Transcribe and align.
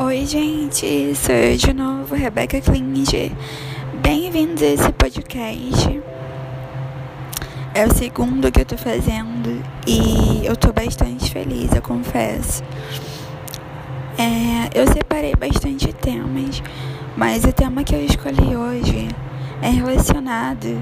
Oi, 0.00 0.24
gente, 0.26 1.12
sou 1.16 1.34
eu 1.34 1.56
de 1.56 1.72
novo, 1.72 2.14
Rebeca 2.14 2.60
Klinge. 2.60 3.32
Bem-vindos 4.00 4.62
a 4.62 4.66
esse 4.66 4.92
podcast. 4.92 6.00
É 7.74 7.84
o 7.84 7.92
segundo 7.92 8.52
que 8.52 8.60
eu 8.60 8.64
tô 8.64 8.78
fazendo 8.78 9.60
e 9.88 10.46
eu 10.46 10.56
tô 10.56 10.72
bastante 10.72 11.32
feliz, 11.32 11.74
eu 11.74 11.82
confesso. 11.82 12.62
É, 14.16 14.70
eu 14.72 14.86
separei 14.86 15.34
bastante 15.34 15.92
temas, 15.92 16.62
mas 17.16 17.42
o 17.42 17.52
tema 17.52 17.82
que 17.82 17.96
eu 17.96 18.04
escolhi 18.04 18.54
hoje 18.54 19.08
é 19.60 19.68
relacionado 19.68 20.80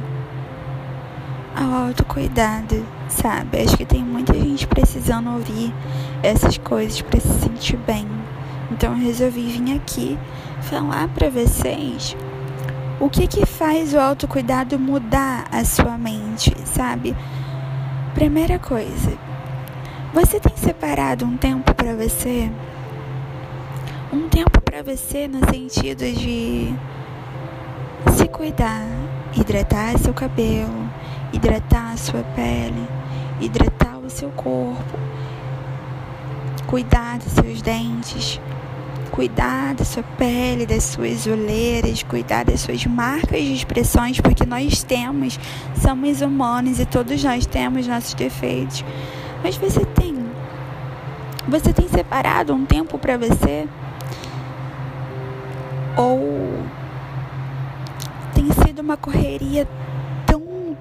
ao 1.56 1.86
autocuidado, 1.86 2.84
sabe? 3.08 3.62
Acho 3.62 3.78
que 3.78 3.86
tem 3.86 4.04
muita 4.04 4.34
gente 4.34 4.66
precisando 4.66 5.30
ouvir 5.30 5.72
essas 6.22 6.58
coisas 6.58 7.00
para 7.00 7.18
se 7.18 7.40
sentir 7.40 7.78
bem. 7.78 8.06
Então 8.70 8.94
resolvi 8.94 9.42
vir 9.42 9.76
aqui 9.76 10.18
falar 10.62 11.08
para 11.08 11.30
vocês 11.30 12.16
o 12.98 13.08
que 13.08 13.26
que 13.26 13.44
faz 13.44 13.92
o 13.94 13.98
autocuidado 14.00 14.78
mudar 14.78 15.46
a 15.52 15.64
sua 15.64 15.98
mente, 15.98 16.54
sabe? 16.64 17.14
Primeira 18.14 18.58
coisa, 18.58 19.12
você 20.14 20.40
tem 20.40 20.56
separado 20.56 21.24
um 21.24 21.36
tempo 21.36 21.74
para 21.74 21.94
você? 21.94 22.50
Um 24.12 24.28
tempo 24.28 24.60
para 24.62 24.82
você 24.82 25.28
no 25.28 25.40
sentido 25.50 26.00
de 26.00 26.74
se 28.16 28.26
cuidar, 28.28 28.86
hidratar 29.34 29.98
seu 29.98 30.14
cabelo, 30.14 30.88
hidratar 31.32 31.92
a 31.92 31.96
sua 31.96 32.22
pele, 32.34 32.88
hidratar 33.40 33.98
o 33.98 34.08
seu 34.08 34.30
corpo, 34.30 34.98
cuidar 36.66 37.18
dos 37.18 37.32
seus 37.32 37.60
dentes, 37.60 38.40
cuidar 39.16 39.74
da 39.74 39.82
sua 39.82 40.02
pele, 40.02 40.66
das 40.66 40.84
suas 40.84 41.26
olheiras, 41.26 42.02
cuidar 42.02 42.44
das 42.44 42.60
suas 42.60 42.84
marcas 42.84 43.40
de 43.40 43.54
expressões, 43.54 44.20
porque 44.20 44.44
nós 44.44 44.82
temos, 44.82 45.40
somos 45.80 46.20
humanos 46.20 46.78
e 46.78 46.84
todos 46.84 47.24
nós 47.24 47.46
temos 47.46 47.86
nossos 47.86 48.12
defeitos. 48.12 48.84
Mas 49.42 49.56
você 49.56 49.86
tem, 49.86 50.14
você 51.48 51.72
tem 51.72 51.88
separado 51.88 52.52
um 52.52 52.66
tempo 52.66 52.98
para 52.98 53.16
você? 53.16 53.66
Ou 55.96 56.62
tem 58.34 58.52
sido 58.66 58.80
uma 58.80 58.98
correria 58.98 59.66
tão, 60.26 60.76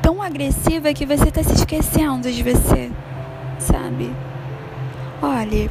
tão 0.00 0.22
agressiva 0.22 0.94
que 0.94 1.04
você 1.04 1.30
está 1.30 1.42
se 1.42 1.52
esquecendo 1.52 2.30
de 2.30 2.44
você, 2.44 2.92
sabe? 3.58 4.14
Olhe, 5.20 5.68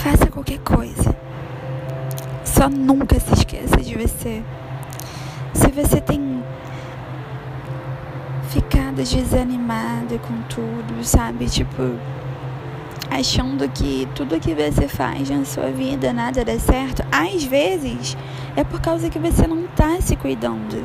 faça 0.00 0.26
qualquer 0.28 0.58
coisa. 0.60 1.14
Só 2.42 2.70
nunca 2.70 3.20
se 3.20 3.32
esqueça 3.34 3.76
de 3.76 3.96
você. 3.96 4.42
Se 5.52 5.70
você 5.70 6.00
tem 6.00 6.42
ficado 8.48 8.96
desanimado 8.96 10.18
com 10.20 10.40
tudo, 10.48 11.04
sabe? 11.04 11.46
Tipo, 11.46 11.82
achando 13.10 13.68
que 13.68 14.08
tudo 14.14 14.40
que 14.40 14.54
você 14.54 14.88
faz 14.88 15.28
na 15.28 15.44
sua 15.44 15.70
vida 15.70 16.12
nada 16.14 16.44
dá 16.44 16.58
certo, 16.58 17.04
às 17.12 17.44
vezes 17.44 18.16
é 18.56 18.64
por 18.64 18.80
causa 18.80 19.10
que 19.10 19.18
você 19.18 19.46
não 19.46 19.66
tá 19.68 20.00
se 20.00 20.16
cuidando. 20.16 20.82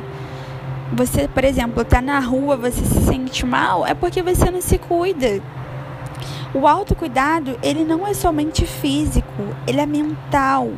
Você, 0.92 1.26
por 1.26 1.42
exemplo, 1.42 1.84
tá 1.84 2.02
na 2.02 2.20
rua, 2.20 2.56
você 2.56 2.84
se 2.84 3.00
sente 3.06 3.46
mal, 3.46 3.86
é 3.86 3.94
porque 3.94 4.22
você 4.22 4.50
não 4.50 4.60
se 4.60 4.76
cuida. 4.78 5.42
O 6.56 6.66
autocuidado, 6.66 7.58
ele 7.62 7.84
não 7.84 8.06
é 8.06 8.14
somente 8.14 8.64
físico, 8.64 9.42
ele 9.66 9.78
é 9.78 9.84
mental, 9.84 10.70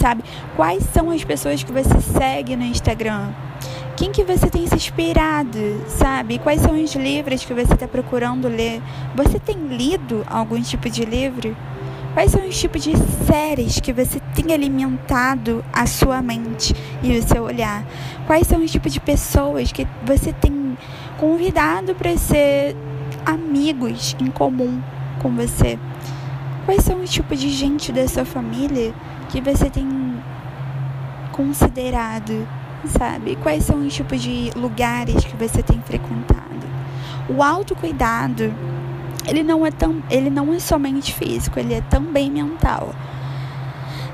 sabe? 0.00 0.22
Quais 0.54 0.84
são 0.92 1.10
as 1.10 1.24
pessoas 1.24 1.60
que 1.60 1.72
você 1.72 2.00
segue 2.00 2.54
no 2.54 2.62
Instagram? 2.62 3.32
Quem 3.96 4.12
que 4.12 4.22
você 4.22 4.48
tem 4.48 4.64
se 4.68 4.76
inspirado, 4.76 5.58
sabe? 5.88 6.38
Quais 6.38 6.60
são 6.60 6.80
os 6.80 6.94
livros 6.94 7.44
que 7.44 7.52
você 7.52 7.74
está 7.74 7.88
procurando 7.88 8.46
ler? 8.46 8.80
Você 9.16 9.40
tem 9.40 9.56
lido 9.56 10.24
algum 10.30 10.62
tipo 10.62 10.88
de 10.88 11.04
livro? 11.04 11.56
Quais 12.14 12.30
são 12.30 12.46
os 12.46 12.56
tipos 12.56 12.84
de 12.84 12.92
séries 13.26 13.80
que 13.80 13.92
você 13.92 14.20
tem 14.36 14.54
alimentado 14.54 15.64
a 15.72 15.84
sua 15.84 16.22
mente 16.22 16.72
e 17.02 17.18
o 17.18 17.22
seu 17.24 17.42
olhar? 17.42 17.84
Quais 18.24 18.46
são 18.46 18.62
os 18.62 18.70
tipos 18.70 18.92
de 18.92 19.00
pessoas 19.00 19.72
que 19.72 19.84
você 20.06 20.32
tem 20.32 20.78
convidado 21.18 21.92
para 21.96 22.16
ser 22.16 22.76
amigos 23.26 24.14
em 24.20 24.30
comum? 24.30 24.80
Com 25.18 25.34
você? 25.34 25.78
Quais 26.64 26.84
são 26.84 27.02
os 27.02 27.10
tipos 27.10 27.40
de 27.40 27.48
gente 27.50 27.92
da 27.92 28.06
sua 28.06 28.24
família 28.24 28.92
que 29.28 29.40
você 29.40 29.70
tem 29.70 29.88
considerado, 31.32 32.46
sabe? 32.86 33.36
Quais 33.36 33.64
são 33.64 33.86
os 33.86 33.94
tipos 33.94 34.20
de 34.20 34.50
lugares 34.56 35.24
que 35.24 35.36
você 35.36 35.62
tem 35.62 35.80
frequentado? 35.80 36.66
O 37.28 37.42
autocuidado, 37.42 38.52
ele 39.26 39.42
não 39.42 39.64
é 39.64 39.70
tão, 39.70 40.02
ele 40.10 40.30
não 40.30 40.52
é 40.52 40.58
somente 40.58 41.14
físico, 41.14 41.58
ele 41.58 41.74
é 41.74 41.80
também 41.82 42.30
mental. 42.30 42.94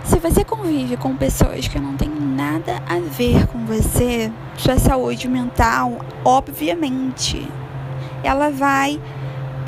Se 0.05 0.19
você 0.19 0.45
convive 0.45 0.99
com 0.99 1.17
pessoas 1.17 1.67
que 1.67 1.81
não 1.81 1.97
têm 1.97 2.11
nada 2.11 2.83
a 2.87 2.99
ver 2.99 3.47
com 3.47 3.65
você, 3.65 4.31
sua 4.57 4.79
saúde 4.79 5.27
mental, 5.29 5.99
obviamente, 6.25 7.49
ela 8.23 8.51
vai 8.51 9.01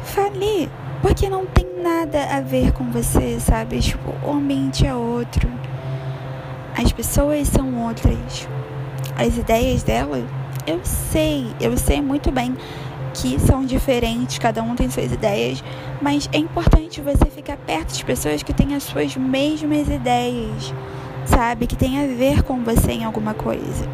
falir 0.04 0.68
porque 1.02 1.28
não 1.28 1.46
tem 1.46 1.66
nada 1.82 2.24
a 2.36 2.40
ver 2.40 2.72
com 2.72 2.90
você, 2.90 3.38
sabe? 3.40 3.80
Tipo, 3.80 4.12
o 4.24 4.32
ambiente 4.32 4.86
é 4.86 4.94
outro. 4.94 5.48
As 6.76 6.92
pessoas 6.92 7.48
são 7.48 7.86
outras. 7.86 8.48
As 9.16 9.36
ideias 9.36 9.82
dela, 9.82 10.22
eu 10.66 10.80
sei, 10.84 11.46
eu 11.60 11.76
sei 11.76 12.02
muito 12.02 12.30
bem 12.30 12.54
que 13.14 13.40
são 13.40 13.64
diferentes, 13.64 14.38
cada 14.38 14.62
um 14.62 14.74
tem 14.74 14.90
suas 14.90 15.10
ideias, 15.10 15.64
mas 16.02 16.28
é 16.32 16.38
importante 16.38 17.00
você 17.00 17.24
ficar 17.26 17.56
perto 17.56 17.94
de 17.94 18.04
pessoas 18.04 18.42
que 18.42 18.52
têm 18.52 18.74
as 18.74 18.82
suas 18.82 19.16
mesmas 19.16 19.88
ideias, 19.88 20.74
sabe? 21.24 21.66
Que 21.66 21.76
tem 21.76 21.98
a 21.98 22.06
ver 22.06 22.42
com 22.42 22.62
você 22.62 22.92
em 22.92 23.04
alguma 23.04 23.32
coisa. 23.32 23.88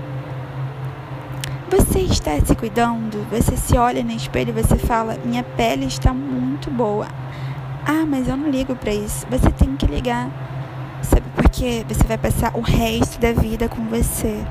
Você 1.72 2.00
está 2.00 2.32
se 2.44 2.54
cuidando? 2.54 3.26
Você 3.30 3.56
se 3.56 3.78
olha 3.78 4.04
no 4.04 4.12
espelho 4.12 4.50
e 4.50 4.62
você 4.62 4.76
fala: 4.76 5.16
Minha 5.24 5.42
pele 5.42 5.86
está 5.86 6.12
muito 6.12 6.70
boa. 6.70 7.08
Ah, 7.86 8.04
mas 8.06 8.28
eu 8.28 8.36
não 8.36 8.50
ligo 8.50 8.76
para 8.76 8.92
isso. 8.92 9.26
Você 9.30 9.50
tem 9.50 9.74
que 9.74 9.86
ligar. 9.86 10.28
Sabe 11.00 11.24
por 11.34 11.48
quê? 11.48 11.82
Você 11.88 12.04
vai 12.04 12.18
passar 12.18 12.54
o 12.54 12.60
resto 12.60 13.18
da 13.18 13.32
vida 13.32 13.70
com 13.70 13.86
você. 13.86 14.44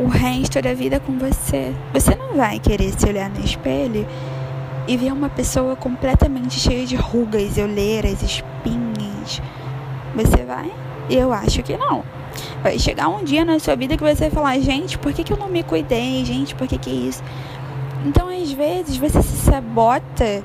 O 0.00 0.08
resto 0.08 0.60
da 0.60 0.74
vida 0.74 0.98
com 0.98 1.16
você. 1.16 1.72
Você 1.92 2.16
não 2.16 2.36
vai 2.36 2.58
querer 2.58 2.92
se 2.98 3.06
olhar 3.06 3.30
no 3.30 3.38
espelho 3.38 4.04
e 4.88 4.96
ver 4.96 5.12
uma 5.12 5.28
pessoa 5.28 5.76
completamente 5.76 6.58
cheia 6.58 6.84
de 6.84 6.96
rugas, 6.96 7.56
olheiras, 7.56 8.20
espinhas. 8.20 9.40
Você 10.16 10.44
vai? 10.44 10.72
Eu 11.08 11.32
acho 11.32 11.62
que 11.62 11.76
não. 11.76 12.02
Vai 12.62 12.78
chegar 12.78 13.08
um 13.08 13.22
dia 13.22 13.44
na 13.44 13.58
sua 13.58 13.76
vida 13.76 13.96
que 13.96 14.02
você 14.02 14.28
vai 14.28 14.30
falar, 14.30 14.58
gente, 14.58 14.98
por 14.98 15.12
que, 15.12 15.24
que 15.24 15.32
eu 15.32 15.36
não 15.36 15.48
me 15.48 15.62
cuidei? 15.62 16.24
Gente, 16.24 16.54
por 16.54 16.66
que, 16.66 16.78
que 16.78 16.90
isso? 16.90 17.22
Então, 18.04 18.28
às 18.28 18.52
vezes, 18.52 18.96
você 18.96 19.22
se 19.22 19.36
sabota 19.38 20.42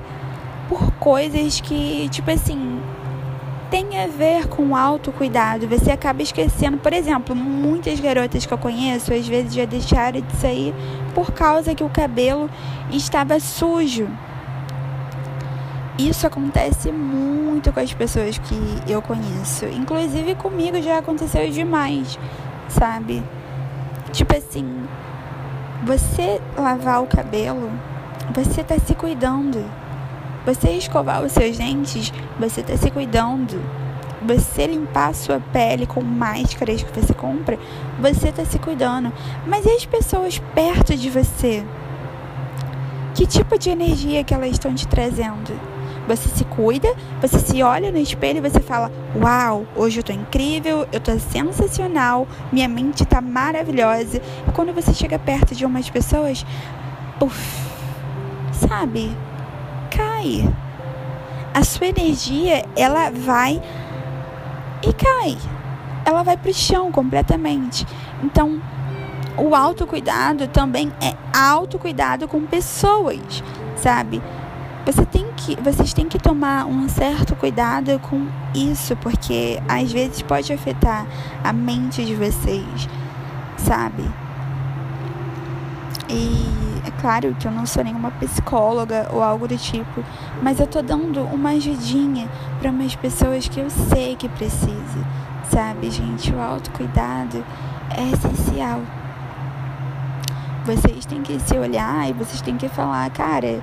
por 0.67 0.91
coisas 0.94 1.59
que, 1.59 2.07
tipo 2.09 2.29
assim, 2.31 2.79
tem 3.69 4.01
a 4.01 4.07
ver 4.07 4.47
com 4.47 4.75
autocuidado. 4.75 5.67
Você 5.67 5.91
acaba 5.91 6.22
esquecendo. 6.22 6.77
Por 6.77 6.94
exemplo, 6.94 7.35
muitas 7.35 8.00
garotas 8.00 8.45
que 8.45 8.53
eu 8.53 8.57
conheço, 8.57 9.13
às 9.13 9.27
vezes 9.27 9.53
já 9.53 9.66
deixaram 9.66 10.21
de 10.21 10.35
sair 10.38 10.73
por 11.13 11.31
causa 11.31 11.75
que 11.75 11.83
o 11.83 11.89
cabelo 11.89 12.50
estava 12.91 13.39
sujo. 13.39 14.07
Isso 16.00 16.25
acontece 16.25 16.94
muito 16.94 17.74
com 17.74 17.81
as 17.81 17.94
pessoas 17.94 18.38
que 18.38 18.56
eu 18.88 19.01
conheço. 19.01 19.66
Inclusive 19.66 20.34
comigo 20.36 20.81
já 20.81 21.00
aconteceu 21.00 21.51
demais, 21.51 22.18
sabe? 22.69 23.22
Tipo 24.13 24.38
assim, 24.38 24.88
você 25.84 26.40
lavar 26.57 27.04
o 27.04 27.07
cabelo, 27.07 27.69
você 28.34 28.63
tá 28.63 28.80
se 28.80 28.96
cuidando. 28.96 29.62
Você 30.46 30.69
escovar 30.69 31.22
os 31.22 31.34
seus 31.34 31.57
dentes, 31.57 32.13
você 32.40 32.63
tá 32.63 32.78
se 32.78 32.90
cuidando. 32.90 33.62
Você 34.25 34.68
limpar 34.68 35.10
a 35.10 35.13
sua 35.13 35.42
pele 35.52 35.86
com 35.86 36.02
máscaras 36.02 36.81
que 36.81 36.98
você 36.98 37.13
compra, 37.13 37.60
você 38.00 38.31
tá 38.31 38.45
se 38.45 38.57
cuidando. 38.57 39.12
Mas 39.45 39.66
e 39.66 39.72
as 39.72 39.86
pessoas 39.86 40.40
perto 40.56 40.95
de 40.95 41.10
você? 41.10 41.62
Que 43.13 43.28
tipo 43.28 43.60
de 43.60 43.69
energia 43.69 44.24
que 44.24 44.34
elas 44.34 44.52
estão 44.52 44.74
te 44.74 44.88
trazendo? 44.88 45.69
Você 46.09 46.27
se 46.29 46.44
cuida, 46.44 46.88
você 47.21 47.38
se 47.38 47.61
olha 47.61 47.91
no 47.91 48.00
espelho 48.00 48.39
e 48.39 48.50
você 48.50 48.59
fala: 48.59 48.91
Uau, 49.15 49.67
hoje 49.75 50.00
eu 50.00 50.03
tô 50.03 50.11
incrível, 50.11 50.88
eu 50.91 51.00
tô 51.00 51.19
sensacional, 51.19 52.27
minha 52.51 52.67
mente 52.67 53.06
tá 53.06 53.21
maravilhosa. 53.21 54.17
E 54.17 54.51
quando 54.56 54.73
você 54.73 54.91
chega 54.91 55.19
perto 55.19 55.53
de 55.53 55.63
umas 55.63 55.88
pessoas, 55.88 56.44
uff, 57.21 57.61
sabe? 58.51 59.15
Cai. 59.91 60.51
a 61.53 61.63
sua 61.63 61.88
energia 61.88 62.65
ela 62.75 63.11
vai 63.11 63.61
e 64.81 64.91
cai. 64.91 65.38
Ela 66.06 66.23
vai 66.23 66.38
pro 66.38 66.51
chão 66.51 66.91
completamente. 66.91 67.85
Então, 68.23 68.59
o 69.38 69.53
autocuidado 69.53 70.47
também 70.47 70.91
é 71.00 71.13
autocuidado 71.38 72.27
com 72.27 72.47
pessoas, 72.47 73.44
sabe? 73.75 74.19
Você 74.91 75.06
tem 75.06 75.24
que, 75.38 75.56
vocês 75.62 75.94
têm 75.94 76.09
que 76.09 76.18
tomar 76.18 76.65
um 76.65 76.89
certo 76.89 77.36
cuidado 77.36 78.00
com 78.00 78.25
isso, 78.56 78.95
porque 78.95 79.62
às 79.69 79.91
vezes 79.91 80.24
pode 80.24 80.51
afetar 80.51 81.06
a 81.44 81.53
mente 81.53 82.03
de 82.03 82.15
vocês, 82.15 82.89
sabe? 83.56 84.03
E 86.09 86.44
é 86.88 86.89
claro 87.00 87.36
que 87.39 87.47
eu 87.47 87.51
não 87.51 87.68
sou 87.68 87.83
nenhuma 87.83 88.09
psicóloga 88.09 89.07
ou 89.13 89.21
algo 89.21 89.47
do 89.47 89.56
tipo, 89.56 90.03
mas 90.41 90.59
eu 90.59 90.65
tô 90.65 90.81
dando 90.81 91.21
uma 91.21 91.50
ajudinha 91.51 92.27
para 92.59 92.71
umas 92.71 92.95
pessoas 92.95 93.47
que 93.47 93.59
eu 93.59 93.69
sei 93.69 94.15
que 94.15 94.27
precisam, 94.27 95.06
sabe, 95.51 95.92
gente? 95.92 96.33
O 96.33 96.42
autocuidado 96.42 97.45
é 97.95 98.09
essencial. 98.09 98.81
Vocês 100.65 101.06
têm 101.06 101.21
que 101.21 101.39
se 101.39 101.56
olhar 101.59 102.09
e 102.09 102.13
vocês 102.13 102.42
têm 102.42 102.57
que 102.57 102.68
falar, 102.68 103.07
cara, 103.12 103.62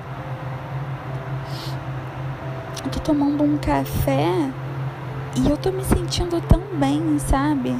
tô 2.89 2.99
tomando 2.99 3.43
um 3.43 3.57
café 3.57 4.49
e 5.35 5.49
eu 5.49 5.57
tô 5.57 5.71
me 5.71 5.83
sentindo 5.83 6.41
tão 6.41 6.61
bem, 6.73 7.19
sabe? 7.19 7.75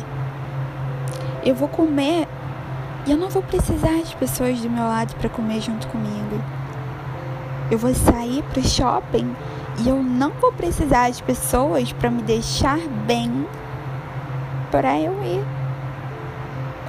Eu 1.44 1.56
vou 1.56 1.68
comer 1.68 2.28
e 3.06 3.12
eu 3.12 3.18
não 3.18 3.30
vou 3.30 3.42
precisar 3.42 4.02
de 4.04 4.16
pessoas 4.18 4.60
do 4.60 4.70
meu 4.70 4.84
lado 4.84 5.16
para 5.16 5.30
comer 5.30 5.62
junto 5.62 5.88
comigo. 5.88 6.42
Eu 7.72 7.78
vou 7.78 7.94
sair 7.94 8.44
pro 8.44 8.62
shopping 8.62 9.34
e 9.80 9.90
eu 9.90 10.02
não 10.02 10.32
vou 10.32 10.52
precisar 10.52 11.10
de 11.10 11.24
pessoas 11.24 11.92
para 11.94 12.10
me 12.10 12.22
deixar 12.22 12.80
bem 13.06 13.46
para 14.72 15.00
eu 15.00 15.14
ir. 15.24 15.46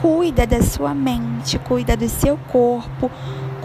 Cuida 0.00 0.46
da 0.46 0.62
sua 0.62 0.94
mente, 0.94 1.58
cuida 1.58 1.96
do 1.96 2.08
seu 2.08 2.38
corpo, 2.50 3.10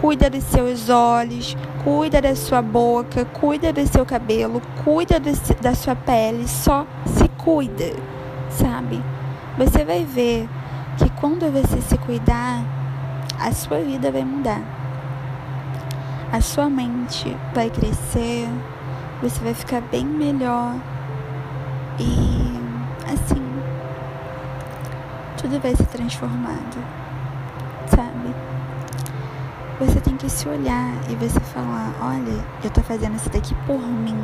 cuida 0.04 0.28
dos 0.28 0.44
seus 0.44 0.90
olhos, 0.90 1.56
cuida 1.82 2.20
da 2.20 2.36
sua 2.36 2.60
boca, 2.60 3.24
cuida 3.24 3.72
do 3.72 3.86
seu 3.86 4.04
cabelo, 4.04 4.60
cuida 4.84 5.18
do, 5.18 5.30
da 5.62 5.74
sua 5.74 5.96
pele, 5.96 6.46
só 6.46 6.86
se 7.06 7.26
cuida, 7.42 7.90
sabe? 8.50 9.02
Você 9.56 9.82
vai 9.82 10.04
ver 10.04 10.46
que 10.98 11.08
quando 11.18 11.50
você 11.50 11.80
se 11.80 11.96
cuidar, 11.96 12.62
a 13.40 13.50
sua 13.52 13.78
vida 13.78 14.12
vai 14.12 14.22
mudar. 14.22 14.60
A 16.30 16.38
sua 16.42 16.68
mente 16.68 17.34
vai 17.54 17.70
crescer, 17.70 18.46
você 19.22 19.42
vai 19.42 19.54
ficar 19.54 19.80
bem 19.80 20.04
melhor 20.04 20.74
e 21.98 22.60
assim, 23.10 23.42
tudo 25.40 25.58
vai 25.60 25.74
ser 25.74 25.86
transformado, 25.86 26.76
sabe? 26.76 27.13
Você 29.80 30.00
tem 30.00 30.16
que 30.16 30.30
se 30.30 30.48
olhar 30.48 30.92
e 31.10 31.16
você 31.16 31.40
falar: 31.40 31.94
olha, 32.00 32.44
eu 32.62 32.70
tô 32.70 32.80
fazendo 32.82 33.16
isso 33.16 33.28
daqui 33.30 33.54
por 33.66 33.80
mim 33.80 34.16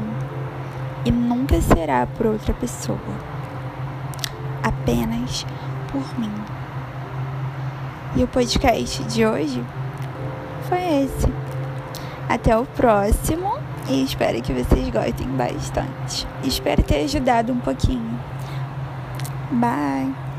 e 1.04 1.10
nunca 1.10 1.60
será 1.60 2.06
por 2.06 2.26
outra 2.26 2.54
pessoa, 2.54 2.98
apenas 4.62 5.44
por 5.90 6.18
mim. 6.18 6.32
E 8.16 8.22
o 8.22 8.28
podcast 8.28 9.02
de 9.04 9.26
hoje 9.26 9.64
foi 10.68 11.04
esse. 11.04 11.32
Até 12.28 12.56
o 12.56 12.64
próximo 12.64 13.58
e 13.88 14.04
espero 14.04 14.40
que 14.40 14.52
vocês 14.52 14.88
gostem 14.90 15.28
bastante. 15.36 16.26
Espero 16.44 16.82
ter 16.82 17.04
ajudado 17.04 17.52
um 17.52 17.58
pouquinho. 17.58 18.18
Bye! 19.50 20.29